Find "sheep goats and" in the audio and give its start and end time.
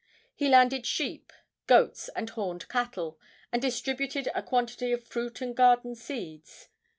0.87-2.27